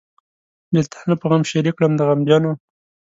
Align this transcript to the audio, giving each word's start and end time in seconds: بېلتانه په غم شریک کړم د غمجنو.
بېلتانه 0.71 1.13
په 1.21 1.25
غم 1.29 1.43
شریک 1.51 1.73
کړم 1.77 1.91
د 1.95 2.01
غمجنو. 2.07 2.51